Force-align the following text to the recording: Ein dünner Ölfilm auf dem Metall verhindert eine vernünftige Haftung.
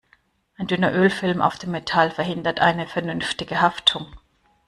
Ein 0.57 0.65
dünner 0.65 0.91
Ölfilm 0.93 1.43
auf 1.43 1.59
dem 1.59 1.69
Metall 1.69 2.09
verhindert 2.09 2.59
eine 2.59 2.87
vernünftige 2.87 3.61
Haftung. 3.61 4.07